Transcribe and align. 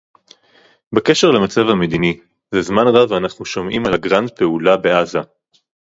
בקשר 0.93 1.31
למצב 1.31 1.61
המדיני- 1.61 2.19
זה 2.51 2.61
זמן 2.61 2.87
רב 2.87 3.13
אנחנו 3.13 3.45
שומעים 3.45 3.85
על 3.85 3.93
הגרנד-פעולה 3.93 4.77
בעזה 4.77 5.19